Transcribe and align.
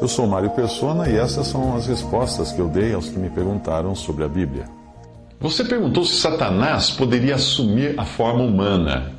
Eu 0.00 0.08
sou 0.08 0.26
Mário 0.26 0.50
Persona 0.50 1.08
e 1.08 1.16
essas 1.16 1.46
são 1.46 1.76
as 1.76 1.86
respostas 1.86 2.50
que 2.50 2.58
eu 2.58 2.66
dei 2.66 2.92
aos 2.92 3.08
que 3.08 3.18
me 3.18 3.30
perguntaram 3.30 3.94
sobre 3.94 4.24
a 4.24 4.28
Bíblia. 4.28 4.64
Você 5.38 5.62
perguntou 5.62 6.04
se 6.04 6.16
Satanás 6.16 6.90
poderia 6.90 7.36
assumir 7.36 7.94
a 7.96 8.04
forma 8.04 8.42
humana. 8.42 9.12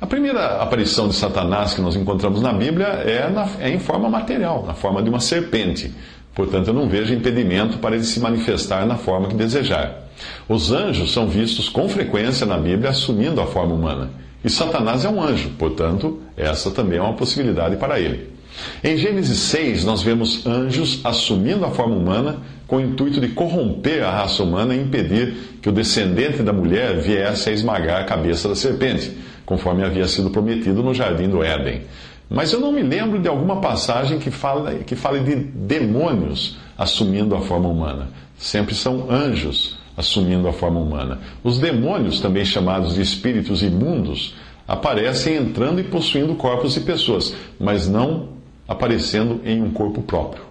A 0.00 0.06
primeira 0.06 0.62
aparição 0.62 1.08
de 1.08 1.14
Satanás 1.14 1.74
que 1.74 1.80
nós 1.80 1.96
encontramos 1.96 2.40
na 2.40 2.52
Bíblia 2.52 2.86
é, 2.86 3.28
na, 3.28 3.48
é 3.58 3.70
em 3.70 3.80
forma 3.80 4.08
material, 4.08 4.64
na 4.64 4.74
forma 4.74 5.02
de 5.02 5.10
uma 5.10 5.20
serpente. 5.20 5.92
Portanto, 6.32 6.68
eu 6.68 6.74
não 6.74 6.88
vejo 6.88 7.12
impedimento 7.12 7.78
para 7.78 7.96
ele 7.96 8.04
se 8.04 8.20
manifestar 8.20 8.86
na 8.86 8.96
forma 8.96 9.26
que 9.26 9.34
desejar. 9.34 10.08
Os 10.48 10.70
anjos 10.70 11.12
são 11.12 11.26
vistos 11.26 11.68
com 11.68 11.88
frequência 11.88 12.46
na 12.46 12.56
Bíblia 12.56 12.90
assumindo 12.90 13.40
a 13.40 13.46
forma 13.46 13.74
humana. 13.74 14.10
E 14.44 14.48
Satanás 14.48 15.04
é 15.04 15.08
um 15.08 15.20
anjo, 15.20 15.50
portanto, 15.58 16.20
essa 16.36 16.70
também 16.70 16.98
é 16.98 17.02
uma 17.02 17.14
possibilidade 17.14 17.76
para 17.76 17.98
ele. 17.98 18.39
Em 18.82 18.96
Gênesis 18.96 19.38
6, 19.38 19.84
nós 19.84 20.02
vemos 20.02 20.46
anjos 20.46 21.00
assumindo 21.04 21.64
a 21.64 21.70
forma 21.70 21.94
humana 21.94 22.38
com 22.66 22.76
o 22.76 22.80
intuito 22.80 23.20
de 23.20 23.28
corromper 23.28 24.04
a 24.04 24.10
raça 24.10 24.42
humana 24.42 24.74
e 24.74 24.80
impedir 24.80 25.34
que 25.60 25.68
o 25.68 25.72
descendente 25.72 26.42
da 26.42 26.52
mulher 26.52 26.98
viesse 26.98 27.48
a 27.48 27.52
esmagar 27.52 28.00
a 28.00 28.04
cabeça 28.04 28.48
da 28.48 28.54
serpente, 28.54 29.12
conforme 29.44 29.84
havia 29.84 30.06
sido 30.06 30.30
prometido 30.30 30.82
no 30.82 30.94
jardim 30.94 31.28
do 31.28 31.42
Éden. 31.42 31.82
Mas 32.28 32.52
eu 32.52 32.60
não 32.60 32.70
me 32.70 32.82
lembro 32.82 33.18
de 33.18 33.28
alguma 33.28 33.60
passagem 33.60 34.20
que 34.20 34.30
fale, 34.30 34.84
que 34.84 34.94
fale 34.94 35.18
de 35.20 35.34
demônios 35.34 36.58
assumindo 36.78 37.34
a 37.34 37.40
forma 37.40 37.68
humana. 37.68 38.08
Sempre 38.38 38.74
são 38.74 39.10
anjos 39.10 39.76
assumindo 39.96 40.46
a 40.46 40.52
forma 40.52 40.78
humana. 40.78 41.18
Os 41.42 41.58
demônios, 41.58 42.20
também 42.20 42.44
chamados 42.44 42.94
de 42.94 43.02
espíritos 43.02 43.62
imundos, 43.62 44.34
aparecem 44.66 45.34
entrando 45.34 45.80
e 45.80 45.84
possuindo 45.84 46.36
corpos 46.36 46.74
de 46.74 46.80
pessoas, 46.80 47.34
mas 47.58 47.88
não 47.88 48.39
aparecendo 48.70 49.40
em 49.44 49.60
um 49.60 49.70
corpo 49.70 50.00
próprio. 50.00 50.44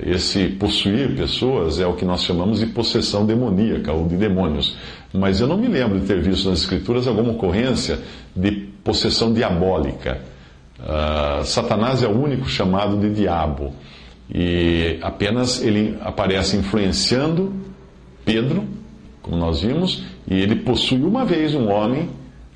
Esse 0.00 0.46
possuir 0.46 1.16
pessoas 1.16 1.80
é 1.80 1.86
o 1.86 1.94
que 1.94 2.04
nós 2.04 2.22
chamamos 2.22 2.60
de 2.60 2.66
possessão 2.66 3.26
demoníaca 3.26 3.92
ou 3.92 4.06
de 4.06 4.16
demônios. 4.16 4.76
Mas 5.12 5.40
eu 5.40 5.48
não 5.48 5.58
me 5.58 5.66
lembro 5.66 5.98
de 5.98 6.06
ter 6.06 6.22
visto 6.22 6.48
nas 6.48 6.60
Escrituras 6.60 7.08
alguma 7.08 7.32
ocorrência 7.32 7.98
de 8.34 8.52
possessão 8.84 9.32
diabólica. 9.32 10.20
Uh, 10.78 11.44
Satanás 11.44 12.04
é 12.04 12.06
o 12.06 12.16
único 12.16 12.48
chamado 12.48 12.96
de 12.96 13.12
diabo. 13.12 13.74
E 14.32 14.96
apenas 15.02 15.60
ele 15.60 15.98
aparece 16.02 16.56
influenciando 16.56 17.52
Pedro, 18.24 18.62
como 19.20 19.36
nós 19.36 19.62
vimos, 19.62 20.04
e 20.28 20.34
ele 20.40 20.54
possui 20.54 21.02
uma 21.02 21.24
vez 21.24 21.56
um 21.56 21.68
homem, 21.68 22.08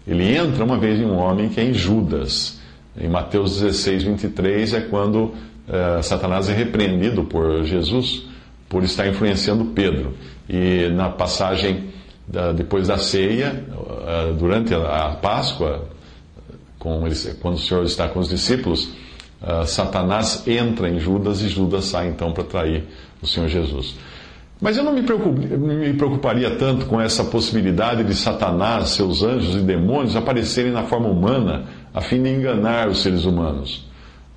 ele 0.07 0.37
entra 0.37 0.65
uma 0.65 0.79
vez 0.79 1.01
em 1.01 1.07
um 1.07 1.17
homem 1.17 1.49
que 1.49 1.59
é 1.59 1.65
em 1.65 1.75
Judas. 1.75 2.60
Em 2.99 3.09
Mateus 3.09 3.61
16, 3.61 4.03
23 4.05 4.75
é 4.75 4.81
quando 4.81 5.25
uh, 5.25 6.03
Satanás 6.03 6.49
é 6.49 6.53
repreendido 6.53 7.25
por 7.25 7.65
Jesus 7.65 8.25
por 8.69 8.85
estar 8.85 9.07
influenciando 9.07 9.67
Pedro. 9.67 10.15
E 10.49 10.89
na 10.89 11.09
passagem 11.09 11.91
da, 12.27 12.53
depois 12.53 12.89
da 12.89 12.99
ceia, 12.99 13.65
uh, 13.71 14.33
durante 14.35 14.75
a, 14.75 15.17
Páscoa, 15.21 15.89
eles, 17.05 17.37
quando 17.41 17.55
o 17.55 17.59
Senhor 17.59 17.85
está 17.85 18.09
com 18.09 18.21
os 18.21 18.29
discípulos, 18.29 18.93
uh, 19.43 19.67
Satanás 19.67 20.47
entra 20.47 20.89
em 20.89 20.99
Judas 20.99 21.43
e 21.43 21.49
Judas 21.49 21.87
sai 21.87 22.09
então 22.09 22.33
para 22.33 22.45
trair 22.45 22.85
o 23.23 23.27
Senhor 23.27 23.49
Jesus. 23.49 23.97
Mas 24.61 24.77
eu 24.77 24.85
não 24.85 24.93
me, 24.93 25.01
me, 25.01 25.95
preocuparia 25.95 26.57
tanto 26.57 26.85
com 26.87 27.01
essa 27.01 27.25
possibilidade 27.25 28.05
de 28.05 28.15
Satanás, 28.15 28.91
seus 28.91 29.23
anjos 29.23 29.55
e 29.55 29.61
demônios 29.61 30.15
aparecerem 30.15 30.71
na 30.71 30.85
forma 30.85 31.09
humana 31.09 31.65
a 31.93 32.01
fim 32.01 32.23
de 32.23 32.31
enganar 32.31 32.89
os 32.89 33.03
seres 33.03 33.25
humanos. 33.25 33.89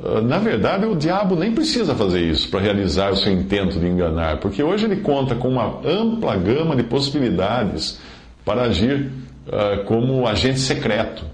Ah, 0.03 0.21
na 0.21 0.37
verdade, 0.37 0.85
o 0.85 0.95
diabo 0.95 1.35
nem 1.35 1.53
precisa 1.53 1.95
fazer 1.95 2.21
isso 2.21 2.49
para 2.49 2.59
realizar 2.59 3.11
o 3.11 3.15
seu 3.15 3.31
intento 3.31 3.79
de 3.79 3.87
enganar, 3.87 4.37
porque 4.37 4.61
hoje 4.61 4.85
ele 4.85 4.97
conta 4.97 5.35
com 5.35 5.49
uma 5.49 5.79
ampla 5.85 6.35
gama 6.35 6.75
de 6.75 6.83
possibilidades 6.83 7.99
para 8.43 8.63
agir 8.63 9.11
uh, 9.47 9.83
como 9.85 10.27
agente 10.27 10.59
secreto. 10.59 11.25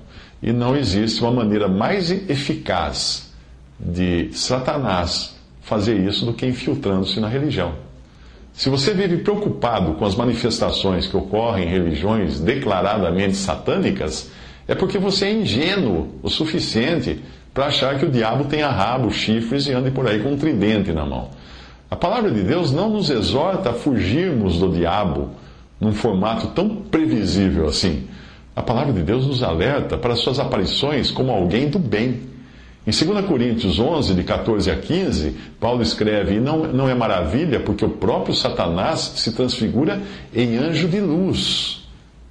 E 0.42 0.54
não 0.54 0.76
existe 0.76 1.22
uma 1.22 1.32
maneira 1.32 1.68
mais 1.68 2.12
eficaz 2.12 3.34
de 3.80 4.30
Satanás 4.32 5.36
fazer 5.62 5.96
isso 5.96 6.26
do 6.26 6.34
que 6.34 6.46
infiltrando-se 6.46 7.20
na 7.20 7.28
religião. 7.28 7.74
Se 8.54 8.70
você 8.70 8.94
vive 8.94 9.18
preocupado 9.18 9.94
com 9.94 10.06
as 10.06 10.16
manifestações 10.16 11.08
que 11.08 11.16
ocorrem 11.16 11.66
em 11.66 11.72
religiões 11.72 12.40
declaradamente 12.40 13.36
satânicas, 13.36 14.32
é 14.70 14.76
porque 14.76 14.98
você 14.98 15.26
é 15.26 15.34
ingênuo 15.34 16.08
o 16.24 16.30
suficiente 16.30 17.20
para 17.54 17.66
achar 17.66 17.98
que 18.00 18.06
o 18.06 18.12
diabo 18.12 18.46
tenha 18.46 18.70
rabo, 18.70 19.12
chifres 19.12 19.68
e 19.68 19.74
ande 19.74 19.92
por 19.92 20.08
aí 20.08 20.20
com 20.20 20.32
um 20.32 20.38
tridente 20.38 20.94
na 20.94 21.06
mão. 21.06 21.30
A 21.92 21.96
palavra 21.96 22.32
de 22.32 22.42
Deus 22.44 22.72
não 22.72 22.90
nos 22.90 23.10
exorta 23.10 23.72
a 23.72 23.74
fugirmos 23.74 24.60
do 24.60 24.70
diabo 24.70 25.32
num 25.82 25.92
formato 25.92 26.48
tão 26.48 26.70
previsível 26.70 27.68
assim. 27.68 28.08
A 28.56 28.62
palavra 28.62 28.94
de 28.94 29.02
Deus 29.02 29.26
nos 29.26 29.44
alerta 29.44 29.98
para 29.98 30.16
suas 30.16 30.40
aparições 30.40 31.12
como 31.12 31.32
alguém 31.32 31.68
do 31.68 31.80
bem 31.80 32.30
em 32.88 32.92
2 32.92 33.26
Coríntios 33.28 33.78
11, 33.78 34.16
de 34.16 34.24
14 34.24 34.72
a 34.72 34.76
15, 34.76 35.36
Paulo 35.60 35.84
escreve: 35.84 36.36
E 36.36 36.40
não, 36.40 36.60
não 36.60 36.90
é 36.90 36.96
maravilha, 36.96 37.60
porque 37.60 37.86
o 37.86 37.90
próprio 37.90 38.34
Satanás 38.34 39.14
se 39.16 39.32
transfigura 39.34 40.02
em 40.34 40.58
anjo 40.58 40.88
de 40.88 41.00
luz. 41.00 41.79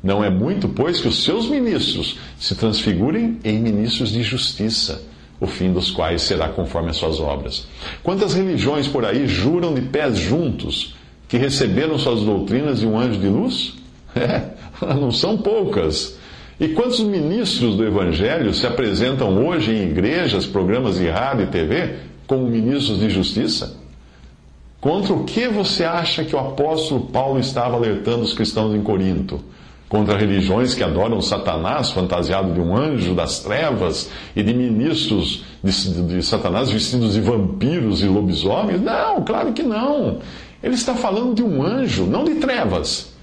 Não 0.03 0.23
é 0.23 0.31
muito, 0.31 0.69
pois, 0.69 1.01
que 1.01 1.09
os 1.09 1.25
seus 1.25 1.49
ministros 1.49 2.19
se 2.39 2.55
transfigurem 2.55 3.39
em 3.43 3.59
ministros 3.59 4.13
de 4.13 4.23
justiça, 4.23 5.03
o 5.41 5.47
fim 5.47 5.73
dos 5.73 5.91
quais 5.91 6.23
será 6.23 6.49
conforme 6.49 6.91
as 6.91 6.97
suas 6.97 7.19
obras. 7.19 7.67
Quantas 8.03 8.35
religiões 8.35 8.87
por 8.87 9.05
aí 9.05 9.27
juram 9.27 9.75
de 9.75 9.83
pés 9.83 10.17
juntos 10.17 10.95
que 11.29 11.37
receberam 11.37 11.99
suas 11.99 12.21
doutrinas 12.21 12.81
de 12.81 12.87
um 12.87 12.99
anjo 12.99 13.21
de 13.21 13.29
luz? 13.29 13.75
É, 14.81 14.95
não 14.95 15.13
são 15.13 15.37
poucas. 15.37 16.19
E 16.59 16.69
quantos 16.69 17.01
ministros 17.01 17.77
do 17.77 17.85
Evangelho 17.85 18.53
se 18.53 18.67
apresentam 18.67 19.47
hoje 19.47 19.71
em 19.71 19.91
igrejas, 19.91 20.45
programas 20.45 20.99
de 20.99 21.09
rádio 21.09 21.45
e 21.45 21.47
TV 21.49 21.97
como 22.27 22.49
ministros 22.49 22.99
de 22.99 23.09
justiça? 23.11 23.77
Contra 24.81 25.13
o 25.13 25.25
que 25.25 25.47
você 25.49 25.85
acha 25.85 26.25
que 26.25 26.35
o 26.35 26.39
apóstolo 26.39 27.07
Paulo 27.07 27.39
estava 27.39 27.77
alertando 27.77 28.23
os 28.23 28.33
cristãos 28.33 28.75
em 28.75 28.83
Corinto? 28.83 29.41
Contra 29.89 30.19
religiões 30.19 30.75
que 30.75 30.83
adoram 30.83 31.21
Satanás, 31.23 31.91
fantasiado 31.91 32.53
de 32.53 32.61
um 32.61 32.77
anjo 32.77 33.15
das 33.15 33.41
trevas, 33.41 34.11
e 34.37 34.43
de 34.43 34.53
ministros 34.53 35.45
de, 35.65 36.03
de 36.03 36.23
Satanás 36.23 36.71
vestidos 36.71 37.15
de 37.15 37.23
vampiros 37.23 38.03
e 38.03 38.07
lobisomens? 38.07 38.83
Não, 38.83 39.23
claro 39.23 39.53
que 39.53 39.63
não. 39.63 40.19
Ele 40.63 40.75
está 40.75 40.95
falando 40.95 41.35
de 41.35 41.43
um 41.43 41.63
anjo, 41.63 42.05
não 42.05 42.25
de 42.25 42.35
trevas. 42.35 43.15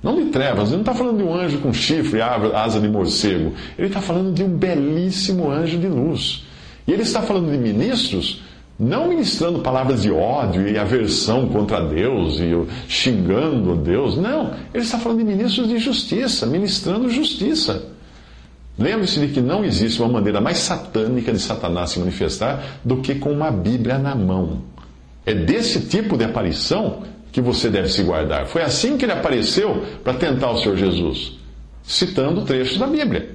Não 0.00 0.14
de 0.14 0.30
trevas, 0.30 0.68
ele 0.68 0.76
não 0.76 0.82
está 0.82 0.94
falando 0.94 1.16
de 1.16 1.24
um 1.24 1.34
anjo 1.34 1.58
com 1.58 1.72
chifre, 1.72 2.20
asa 2.22 2.80
de 2.80 2.88
morcego. 2.88 3.54
Ele 3.76 3.88
está 3.88 4.00
falando 4.00 4.32
de 4.32 4.44
um 4.44 4.48
belíssimo 4.48 5.50
anjo 5.50 5.78
de 5.78 5.88
luz. 5.88 6.44
E 6.86 6.92
ele 6.92 7.02
está 7.02 7.20
falando 7.20 7.50
de 7.50 7.58
ministros, 7.58 8.42
não 8.78 9.08
ministrando 9.08 9.58
palavras 9.58 10.02
de 10.02 10.10
ódio 10.10 10.68
e 10.68 10.78
aversão 10.78 11.48
contra 11.48 11.80
Deus 11.80 12.38
e 12.38 12.54
xingando 12.86 13.74
Deus. 13.74 14.16
Não, 14.16 14.54
ele 14.72 14.84
está 14.84 14.98
falando 14.98 15.18
de 15.18 15.24
ministros 15.24 15.66
de 15.68 15.78
justiça, 15.78 16.46
ministrando 16.46 17.10
justiça. 17.10 17.86
Lembre-se 18.78 19.18
de 19.18 19.28
que 19.28 19.40
não 19.40 19.64
existe 19.64 20.00
uma 20.00 20.12
maneira 20.12 20.40
mais 20.40 20.58
satânica 20.58 21.32
de 21.32 21.40
Satanás 21.40 21.90
se 21.90 21.98
manifestar 21.98 22.78
do 22.84 22.98
que 22.98 23.16
com 23.16 23.32
uma 23.32 23.50
Bíblia 23.50 23.98
na 23.98 24.14
mão. 24.14 24.62
É 25.26 25.34
desse 25.34 25.80
tipo 25.80 26.16
de 26.16 26.24
aparição 26.24 27.02
que 27.32 27.40
você 27.40 27.68
deve 27.68 27.88
se 27.88 28.04
guardar. 28.04 28.46
Foi 28.46 28.62
assim 28.62 28.96
que 28.96 29.04
ele 29.04 29.12
apareceu 29.12 29.84
para 30.04 30.14
tentar 30.14 30.52
o 30.52 30.58
Senhor 30.58 30.76
Jesus, 30.76 31.36
citando 31.82 32.42
trechos 32.42 32.78
da 32.78 32.86
Bíblia. 32.86 33.30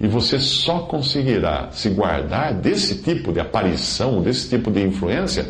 E 0.00 0.06
você 0.06 0.38
só 0.38 0.80
conseguirá 0.80 1.70
se 1.72 1.90
guardar 1.90 2.54
desse 2.54 3.02
tipo 3.02 3.32
de 3.32 3.40
aparição, 3.40 4.22
desse 4.22 4.48
tipo 4.48 4.70
de 4.70 4.82
influência, 4.82 5.46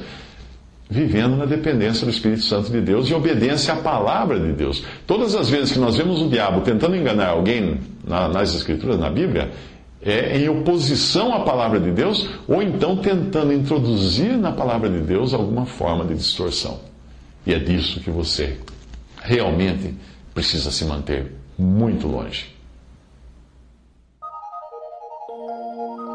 vivendo 0.90 1.36
na 1.36 1.44
dependência 1.44 2.06
do 2.06 2.10
Espírito 2.10 2.42
Santo 2.42 2.70
de 2.70 2.80
Deus 2.80 3.08
e 3.10 3.14
obediência 3.14 3.74
à 3.74 3.76
palavra 3.76 4.40
de 4.40 4.52
Deus. 4.52 4.82
Todas 5.06 5.34
as 5.34 5.50
vezes 5.50 5.72
que 5.72 5.78
nós 5.78 5.96
vemos 5.96 6.22
o 6.22 6.28
diabo 6.28 6.62
tentando 6.62 6.96
enganar 6.96 7.28
alguém 7.28 7.78
na, 8.06 8.26
nas 8.28 8.54
Escrituras, 8.54 8.98
na 8.98 9.10
Bíblia, 9.10 9.50
é 10.00 10.38
em 10.38 10.48
oposição 10.48 11.34
à 11.34 11.40
palavra 11.40 11.78
de 11.78 11.90
Deus 11.90 12.28
ou 12.46 12.62
então 12.62 12.96
tentando 12.96 13.52
introduzir 13.52 14.38
na 14.38 14.52
palavra 14.52 14.88
de 14.88 15.00
Deus 15.00 15.34
alguma 15.34 15.66
forma 15.66 16.04
de 16.04 16.14
distorção. 16.14 16.80
E 17.44 17.52
é 17.52 17.58
disso 17.58 18.00
que 18.00 18.10
você 18.10 18.56
realmente 19.22 19.94
precisa 20.32 20.70
se 20.70 20.84
manter 20.84 21.32
muito 21.58 22.06
longe. 22.06 22.57
Thank 25.28 25.40
you. 25.40 26.07